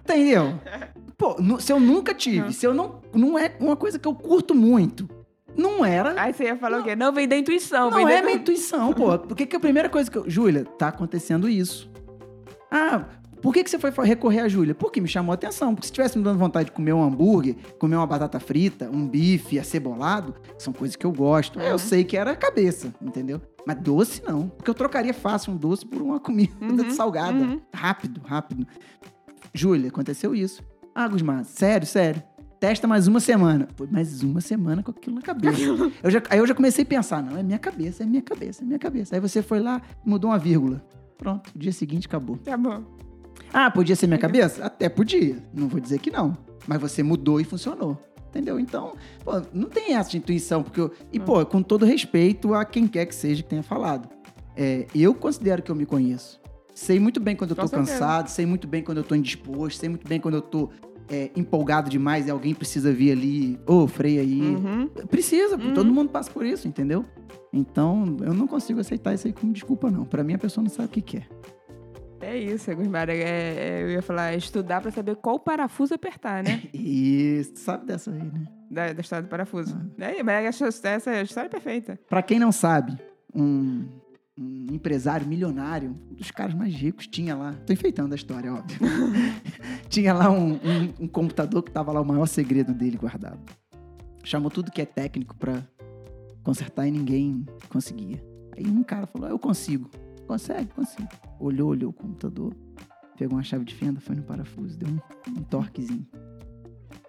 Entendeu? 0.04 0.60
Pô, 1.18 1.36
se 1.60 1.74
eu 1.74 1.80
nunca 1.80 2.14
tive, 2.14 2.40
Não. 2.40 2.52
se 2.52 2.66
eu 2.66 2.74
não. 2.74 3.02
Não 3.14 3.38
é 3.40 3.56
uma 3.60 3.76
coisa 3.76 3.98
que 4.00 4.08
eu 4.08 4.14
curto 4.14 4.54
muito. 4.56 5.10
Não 5.58 5.84
era. 5.84 6.14
Aí 6.22 6.32
você 6.34 6.44
ia 6.46 6.56
falar 6.56 6.80
o 6.80 6.84
quê? 6.84 6.96
Não, 6.96 7.12
vem 7.12 7.28
da 7.28 7.36
intuição. 7.36 7.90
não 7.90 7.98
vem 8.06 8.16
é 8.16 8.22
da... 8.22 8.26
minha 8.28 8.38
intuição, 8.38 8.94
pô. 8.94 9.18
Por 9.18 9.36
que, 9.36 9.46
que 9.48 9.56
a 9.56 9.60
primeira 9.60 9.90
coisa 9.90 10.10
que 10.10 10.18
eu. 10.18 10.30
Júlia, 10.30 10.64
tá 10.78 10.90
acontecendo 10.90 11.50
isso. 11.50 11.90
Ah, 12.72 13.06
por 13.48 13.54
que, 13.54 13.64
que 13.64 13.70
você 13.70 13.80
foi 13.80 13.92
recorrer 14.06 14.42
a 14.42 14.50
Júlia? 14.50 14.76
Porque 14.76 15.00
me 15.00 15.08
chamou 15.08 15.32
a 15.32 15.36
atenção. 15.36 15.74
Porque 15.74 15.88
se 15.88 15.94
tivesse 15.94 16.18
me 16.18 16.24
dando 16.26 16.38
vontade 16.38 16.66
de 16.66 16.74
comer 16.74 16.92
um 16.92 17.02
hambúrguer, 17.02 17.56
comer 17.80 17.96
uma 17.96 18.06
batata 18.06 18.42
frita, 18.42 18.90
um 18.92 19.08
bife 19.08 19.58
acebolado, 19.58 20.36
são 20.58 20.74
coisas 20.74 20.98
que 20.98 21.06
eu 21.06 21.14
gosto. 21.14 21.58
Eu 21.58 21.80
sei 21.80 22.04
que 22.04 22.18
era 22.18 22.32
a 22.32 22.36
cabeça, 22.36 22.94
entendeu? 23.02 23.40
Mas 23.66 23.78
doce 23.80 24.22
não. 24.28 24.50
Porque 24.50 24.70
eu 24.70 24.74
trocaria 24.74 25.14
fácil 25.14 25.54
um 25.54 25.56
doce 25.56 25.86
por 25.86 26.02
uma 26.02 26.20
comida 26.20 26.52
Uhum, 26.62 26.92
salgada. 26.92 27.38
uhum. 27.38 27.62
Rápido, 27.74 28.20
rápido. 28.26 28.68
Júlia, 29.54 29.88
aconteceu 29.88 30.36
isso. 30.36 30.62
Ah, 30.94 31.08
Gusmar, 31.08 31.46
sério, 31.46 31.88
sério. 31.88 32.22
Testa 32.60 32.86
mais 32.86 33.08
uma 33.08 33.22
semana. 33.22 33.70
Foi 33.78 33.88
mais 33.88 34.24
uma 34.24 34.42
semana 34.42 34.84
com 34.84 34.92
aquilo 34.92 35.16
na 35.16 35.22
cabeça. 35.22 35.58
Eu 36.04 36.12
já- 36.12 36.22
aí 36.30 36.40
eu 36.40 36.46
já 36.48 36.54
comecei 36.54 36.84
a 36.84 36.86
pensar, 36.88 37.24
não, 37.24 37.38
é 37.38 37.44
minha 37.44 37.60
cabeça, 37.60 38.04
é 38.04 38.06
minha 38.06 38.22
cabeça, 38.22 38.64
é 38.64 38.66
minha 38.66 38.80
cabeça. 38.80 39.16
Aí 39.16 39.22
você 39.22 39.42
foi 39.42 39.62
lá, 39.62 39.82
mudou 40.06 40.32
uma 40.32 40.38
vírgula. 40.38 40.84
Pronto, 41.18 41.50
dia 41.56 41.72
seguinte 41.72 42.08
acabou. 42.08 42.36
Tá 42.38 42.58
bom. 42.58 42.84
Ah, 43.54 43.72
podia 43.72 43.96
ser 43.96 44.08
minha 44.08 44.20
cabeça? 44.20 44.64
Até 44.66 44.90
podia. 44.90 45.38
Não 45.54 45.68
vou 45.68 45.80
dizer 45.80 46.00
que 46.00 46.12
não. 46.12 46.38
Mas 46.68 46.80
você 46.82 47.02
mudou 47.04 47.40
e 47.40 47.44
funcionou. 47.44 47.98
Entendeu? 48.30 48.60
Então, 48.60 48.94
pô, 49.24 49.32
não 49.54 49.70
tem 49.70 49.96
essa 49.96 50.10
de 50.12 50.18
intuição, 50.18 50.62
porque 50.62 50.80
eu. 50.82 50.92
E, 51.12 51.20
pô, 51.20 51.44
com 51.46 51.62
todo 51.64 51.86
respeito 51.86 52.54
a 52.54 52.66
quem 52.66 52.86
quer 52.88 53.06
que 53.06 53.16
seja 53.16 53.42
que 53.42 53.50
tenha 53.50 53.64
falado. 53.64 54.10
é, 54.56 54.86
eu 54.94 55.14
considero 55.14 55.62
que 55.62 55.72
eu 55.72 55.76
me 55.76 55.86
conheço. 55.86 56.40
Sei 56.76 57.00
muito 57.00 57.20
bem 57.20 57.36
quando 57.36 57.52
eu 57.52 57.56
tô 57.56 57.68
cansado, 57.70 58.28
sei 58.28 58.46
muito 58.46 58.68
bem 58.68 58.84
quando 58.84 58.98
eu 59.00 59.04
tô 59.04 59.16
indisposto, 59.16 59.80
sei 59.80 59.90
muito 59.90 60.08
bem 60.08 60.20
quando 60.20 60.36
eu 60.36 60.42
tô 60.42 60.70
é, 61.10 61.32
empolgado 61.36 61.90
demais 61.90 62.28
e 62.28 62.32
alguém 62.32 62.54
precisa 62.54 62.92
vir 62.94 63.12
ali, 63.14 63.60
ô, 63.66 63.88
freia 63.88 64.22
aí. 64.22 64.42
Uhum. 64.42 64.88
Precisa, 65.10 65.56
Uhum. 65.58 65.74
todo 65.74 65.92
mundo 65.92 66.10
passa 66.10 66.30
por 66.30 66.46
isso, 66.46 66.68
entendeu? 66.68 67.04
Então, 67.52 68.18
eu 68.22 68.34
não 68.34 68.46
consigo 68.46 68.80
aceitar 68.80 69.14
isso 69.16 69.26
aí 69.26 69.34
como 69.34 69.52
desculpa, 69.54 69.90
não. 69.90 70.06
Pra 70.06 70.24
mim, 70.24 70.34
a 70.34 70.38
pessoa 70.38 70.62
não 70.64 70.70
sabe 70.70 70.90
o 70.90 70.92
que 70.92 71.02
quer. 71.02 71.28
É 71.44 71.57
isso, 72.36 72.76
Gusmar. 72.76 73.10
É, 73.10 73.18
é, 73.18 73.84
eu 73.84 73.92
ia 73.92 74.02
falar 74.02 74.34
estudar 74.36 74.82
pra 74.82 74.90
saber 74.92 75.16
qual 75.18 75.40
parafuso 75.40 75.94
apertar, 75.94 76.44
né? 76.44 76.64
Isso, 76.74 77.54
sabe 77.58 77.86
dessa 77.86 78.12
aí, 78.12 78.18
né? 78.24 78.48
da, 78.72 78.92
da 78.94 79.02
história 79.02 79.24
do 79.24 79.30
parafuso. 79.30 79.78
Ah. 80.00 80.06
É, 80.06 80.24
mas 80.24 80.60
essa, 80.62 80.88
essa 80.90 81.22
história 81.22 81.48
é 81.48 81.52
perfeita. 81.52 82.00
Pra 82.10 82.22
quem 82.24 82.40
não 82.40 82.52
sabe, 82.52 82.98
um 83.34 83.86
um 84.40 84.68
empresário 84.72 85.26
milionário, 85.26 85.96
um 86.12 86.14
dos 86.14 86.30
caras 86.30 86.54
mais 86.54 86.72
ricos, 86.72 87.08
tinha 87.08 87.36
lá. 87.36 87.54
Tô 87.66 87.74
enfeitando 87.74 88.12
a 88.12 88.16
história, 88.16 88.54
óbvio. 88.54 88.78
tinha 89.90 90.14
lá 90.14 90.30
um, 90.30 90.54
um- 90.54 90.94
um 91.00 91.08
computador 91.08 91.64
que 91.64 91.72
tava 91.72 91.92
lá 91.92 92.00
o 92.02 92.06
maior 92.06 92.28
segredo 92.28 92.72
dele 92.72 92.98
guardado. 92.98 93.40
Chamou 94.24 94.52
tudo 94.52 94.72
que 94.72 94.80
é 94.80 94.86
técnico 94.86 95.36
pra 95.38 95.64
consertar 96.44 96.86
e 96.88 96.92
ninguém 96.92 97.48
conseguia. 97.70 98.24
Aí 98.56 98.68
um 98.68 98.84
cara 98.84 99.08
falou: 99.08 99.28
Eu 99.28 99.40
consigo. 99.40 99.90
Consegue? 100.28 100.70
Consigo. 100.74 101.08
Olhou, 101.40 101.70
olhou 101.70 101.90
o 101.90 101.94
computador, 101.94 102.54
pegou 103.18 103.38
uma 103.38 103.44
chave 103.44 103.64
de 103.66 103.74
fenda, 103.74 104.00
foi 104.00 104.16
no 104.16 104.24
parafuso, 104.24 104.78
deu 104.78 104.90
um, 104.90 105.00
um 105.40 105.44
torquezinho. 105.44 106.06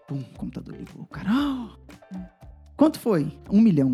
Pum, 0.06 0.20
o 0.20 0.38
computador 0.38 0.75
ligou. 0.76 1.04
Cara, 1.06 1.28
"Ah!" 1.30 1.76
quanto 2.76 2.98
foi? 2.98 3.30
Um 3.50 3.60
milhão. 3.60 3.92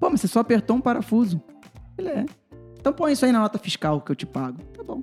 Pô, 0.00 0.08
mas 0.08 0.20
você 0.20 0.28
só 0.28 0.40
apertou 0.40 0.76
um 0.76 0.80
parafuso. 0.80 1.42
Ele 1.98 2.08
é. 2.08 2.24
Então 2.78 2.92
põe 2.92 3.12
isso 3.12 3.24
aí 3.26 3.32
na 3.32 3.40
nota 3.40 3.58
fiscal 3.58 4.00
que 4.00 4.12
eu 4.12 4.16
te 4.16 4.24
pago. 4.24 4.62
Tá 4.72 4.82
bom. 4.84 5.02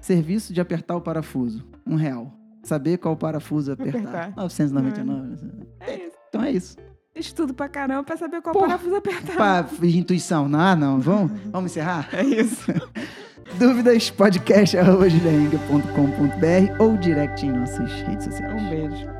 Serviço 0.00 0.52
de 0.52 0.60
apertar 0.60 0.94
o 0.96 1.00
parafuso. 1.00 1.66
Um 1.86 1.96
real. 1.96 2.32
Saber 2.62 2.98
qual 2.98 3.16
parafuso 3.16 3.72
apertar. 3.72 3.98
Apertar. 4.00 4.36
999. 4.36 5.36
É 5.80 5.96
isso. 6.06 6.16
Então 6.28 6.42
é 6.44 6.50
isso. 6.52 6.76
Estudo 7.18 7.52
pra 7.52 7.68
caramba 7.68 8.04
pra 8.04 8.16
saber 8.16 8.40
qual 8.40 8.52
Porra. 8.52 8.66
parafuso 8.68 8.96
apertar. 8.96 9.36
Pá, 9.36 9.66
intuição. 9.82 10.48
Ah, 10.54 10.76
não. 10.76 11.00
Vamos, 11.00 11.32
vamos 11.50 11.70
encerrar? 11.72 12.08
É 12.12 12.22
isso. 12.22 12.72
Dúvidas, 13.58 14.10
podcast, 14.10 14.76
ou 16.78 16.96
direct 16.98 17.44
em 17.46 17.50
nossas 17.50 17.90
redes 18.02 18.26
sociais. 18.26 18.52
Um 18.62 18.68
beijo. 18.68 19.17